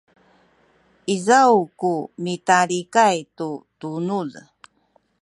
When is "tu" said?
3.37-3.49